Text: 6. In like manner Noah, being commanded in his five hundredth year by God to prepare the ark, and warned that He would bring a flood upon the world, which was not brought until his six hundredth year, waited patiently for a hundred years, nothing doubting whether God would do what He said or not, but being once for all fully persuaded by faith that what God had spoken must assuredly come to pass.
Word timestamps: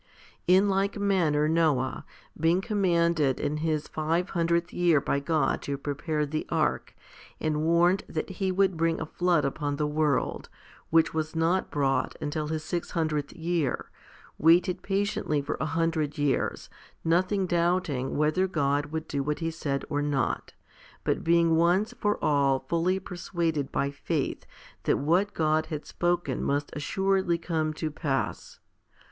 6. 0.47 0.47
In 0.47 0.67
like 0.67 0.97
manner 0.97 1.47
Noah, 1.47 2.05
being 2.35 2.59
commanded 2.59 3.39
in 3.39 3.57
his 3.57 3.87
five 3.87 4.31
hundredth 4.31 4.73
year 4.73 4.99
by 4.99 5.19
God 5.19 5.61
to 5.61 5.77
prepare 5.77 6.25
the 6.25 6.47
ark, 6.49 6.95
and 7.39 7.61
warned 7.61 8.03
that 8.09 8.31
He 8.31 8.51
would 8.51 8.75
bring 8.75 8.99
a 8.99 9.05
flood 9.05 9.45
upon 9.45 9.75
the 9.75 9.85
world, 9.85 10.49
which 10.89 11.13
was 11.13 11.35
not 11.35 11.69
brought 11.69 12.15
until 12.19 12.47
his 12.47 12.63
six 12.63 12.89
hundredth 12.89 13.33
year, 13.33 13.91
waited 14.39 14.81
patiently 14.81 15.39
for 15.39 15.55
a 15.61 15.67
hundred 15.67 16.17
years, 16.17 16.67
nothing 17.05 17.45
doubting 17.45 18.17
whether 18.17 18.47
God 18.47 18.87
would 18.87 19.07
do 19.07 19.21
what 19.21 19.37
He 19.37 19.51
said 19.51 19.85
or 19.87 20.01
not, 20.01 20.53
but 21.03 21.23
being 21.23 21.55
once 21.55 21.93
for 21.99 22.17
all 22.25 22.65
fully 22.67 22.97
persuaded 22.99 23.71
by 23.71 23.91
faith 23.91 24.47
that 24.85 24.97
what 24.97 25.35
God 25.35 25.67
had 25.67 25.85
spoken 25.85 26.43
must 26.43 26.71
assuredly 26.73 27.37
come 27.37 27.71
to 27.73 27.91
pass. 27.91 28.59